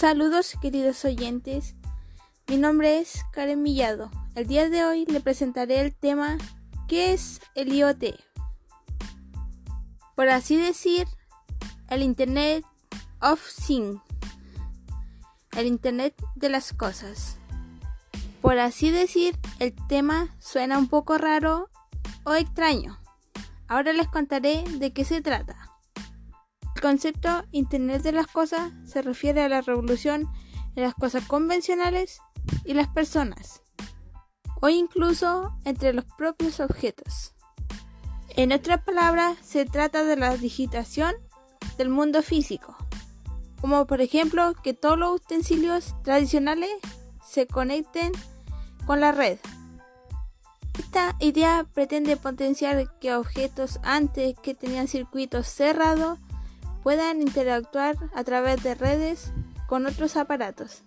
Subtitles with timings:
[0.00, 1.74] Saludos queridos oyentes,
[2.48, 4.10] mi nombre es Karen Millado.
[4.34, 6.38] El día de hoy le presentaré el tema
[6.88, 8.04] ¿Qué es el IoT?
[10.16, 11.06] Por así decir,
[11.90, 12.64] el Internet
[13.20, 14.00] of Things,
[15.54, 17.36] el Internet de las Cosas.
[18.40, 21.68] Por así decir, el tema suena un poco raro
[22.24, 22.98] o extraño.
[23.68, 25.69] Ahora les contaré de qué se trata.
[26.80, 30.30] El concepto Internet de las Cosas se refiere a la revolución
[30.74, 32.22] en las cosas convencionales
[32.64, 33.60] y las personas,
[34.62, 37.34] o incluso entre los propios objetos.
[38.30, 41.12] En otras palabras, se trata de la digitación
[41.76, 42.74] del mundo físico,
[43.60, 46.70] como por ejemplo que todos los utensilios tradicionales
[47.22, 48.10] se conecten
[48.86, 49.38] con la red.
[50.78, 56.18] Esta idea pretende potenciar que objetos antes que tenían circuitos cerrados
[56.82, 59.32] puedan interactuar a través de redes
[59.66, 60.84] con otros aparatos,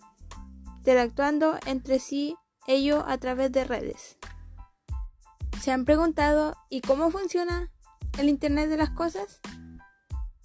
[0.78, 2.36] interactuando entre sí
[2.68, 4.18] ello a través de redes.
[5.62, 7.72] ¿Se han preguntado ¿y cómo funciona
[8.18, 9.40] el Internet de las Cosas?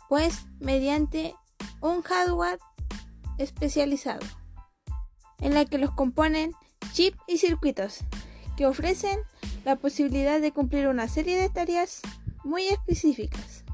[0.09, 1.35] Pues mediante
[1.81, 2.59] un hardware
[3.39, 4.25] especializado,
[5.41, 6.53] en la que los componen
[6.93, 8.01] chips y circuitos,
[8.57, 9.19] que ofrecen
[9.65, 12.01] la posibilidad de cumplir una serie de tareas
[12.45, 13.65] muy específicas.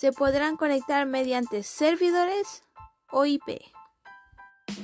[0.00, 2.62] Se podrán conectar mediante servidores
[3.12, 3.60] o IP.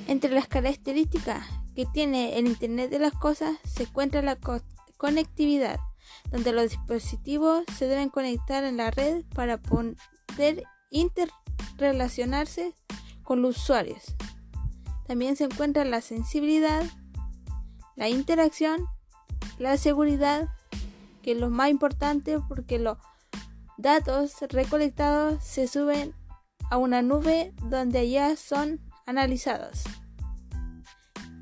[0.05, 1.43] Entre las características
[1.73, 4.37] que tiene el Internet de las Cosas se encuentra la
[4.97, 5.79] conectividad,
[6.29, 12.75] donde los dispositivos se deben conectar en la red para poder interrelacionarse
[13.23, 14.15] con los usuarios.
[15.07, 16.85] También se encuentra la sensibilidad,
[17.95, 18.85] la interacción,
[19.57, 20.47] la seguridad,
[21.23, 22.99] que es lo más importante porque los
[23.77, 26.13] datos recolectados se suben
[26.69, 29.83] a una nube donde allá son analizados.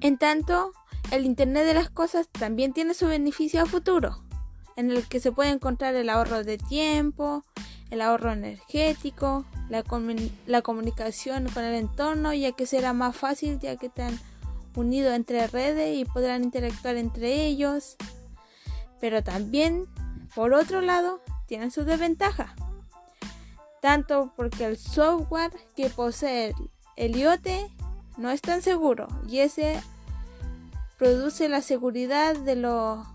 [0.02, 0.72] En tanto,
[1.12, 4.24] el Internet de las Cosas también tiene su beneficio a futuro,
[4.76, 7.44] en el que se puede encontrar el ahorro de tiempo,
[7.90, 9.84] el ahorro energético, la,
[10.46, 14.20] la comunicación con el entorno, ya que será más fácil ya que están
[14.76, 17.96] unidos entre redes y podrán interactuar entre ellos.
[19.00, 19.86] Pero también,
[20.36, 22.52] por otro lado, tienen sus desventajas.
[23.82, 26.54] Tanto porque el software que posee
[26.96, 27.48] el IoT
[28.18, 29.82] no es tan seguro y ese
[30.98, 33.06] produce la seguridad de los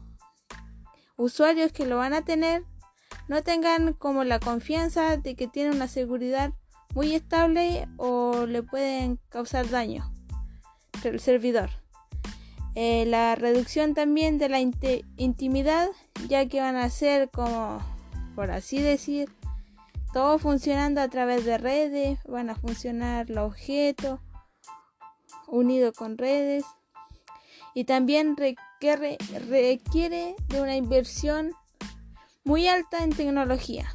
[1.16, 2.64] usuarios que lo van a tener
[3.28, 6.52] no tengan como la confianza de que tiene una seguridad
[6.94, 10.12] muy estable o le pueden causar daño
[11.04, 11.70] el servidor.
[12.74, 15.88] Eh, la reducción también de la intimidad
[16.28, 17.80] ya que van a ser como
[18.34, 19.30] por así decir
[20.12, 24.20] todo funcionando a través de redes van a funcionar los objetos
[25.46, 26.64] unidos con redes
[27.74, 29.18] y también requiere,
[29.48, 31.52] requiere de una inversión
[32.44, 33.94] muy alta en tecnología.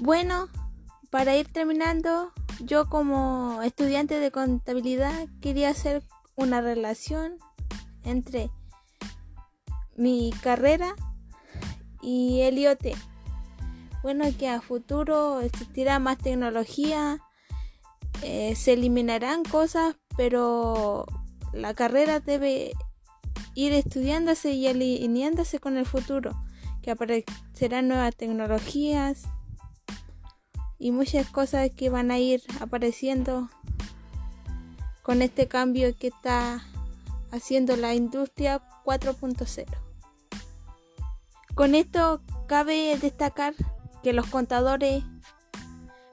[0.00, 0.48] Bueno,
[1.10, 6.02] para ir terminando, yo como estudiante de contabilidad quería hacer
[6.34, 7.38] una relación
[8.02, 8.50] entre
[9.96, 10.94] mi carrera
[12.06, 12.94] y el IoT.
[14.04, 17.18] Bueno, que a futuro existirá más tecnología,
[18.22, 21.04] eh, se eliminarán cosas, pero
[21.52, 22.72] la carrera debe
[23.56, 26.40] ir estudiándose y alineándose con el futuro,
[26.80, 29.24] que aparecerán nuevas tecnologías
[30.78, 33.50] y muchas cosas que van a ir apareciendo
[35.02, 36.62] con este cambio que está
[37.32, 39.85] haciendo la industria 4.0.
[41.56, 43.54] Con esto cabe destacar
[44.02, 45.04] que los contadores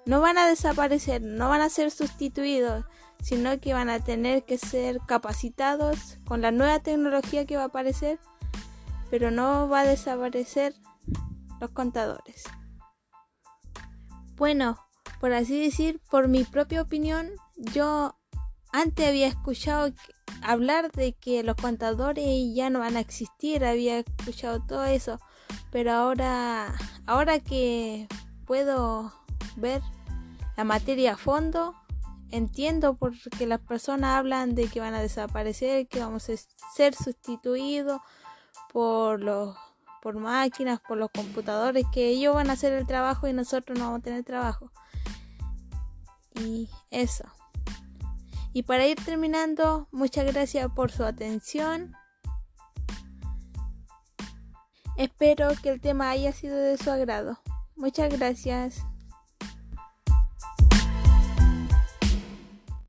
[0.05, 2.85] no van a desaparecer, no van a ser sustituidos,
[3.21, 7.65] sino que van a tener que ser capacitados con la nueva tecnología que va a
[7.65, 8.21] aparecer,
[9.11, 10.75] pero no va a desaparecer
[11.59, 12.45] los contadores.
[14.35, 14.77] Bueno,
[15.19, 18.17] por así decir, por mi propia opinión, yo
[18.71, 19.91] antes había escuchado
[20.43, 25.19] hablar de que los contadores ya no van a existir, había escuchado todo eso,
[25.71, 26.73] pero ahora,
[27.05, 28.07] ahora que
[28.45, 29.13] puedo
[29.55, 29.81] ver
[30.57, 31.75] la materia a fondo,
[32.31, 36.33] entiendo porque las personas hablan de que van a desaparecer, que vamos a
[36.75, 38.01] ser sustituidos
[38.71, 39.55] por los
[40.01, 43.85] por máquinas, por los computadores, que ellos van a hacer el trabajo y nosotros no
[43.85, 44.69] vamos a tener trabajo.
[46.35, 47.23] Y eso.
[48.53, 51.93] Y para ir terminando, muchas gracias por su atención.
[54.95, 57.39] Espero que el tema haya sido de su agrado.
[57.75, 58.85] Muchas gracias.